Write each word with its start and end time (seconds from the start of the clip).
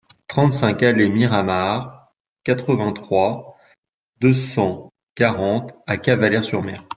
trente-cinq 0.27 0.81
allée 0.81 1.09
Miramar, 1.09 2.11
quatre-vingt-trois, 2.43 3.55
deux 4.19 4.33
cent 4.33 4.91
quarante 5.13 5.73
à 5.85 5.97
Cavalaire-sur-Mer 5.97 6.85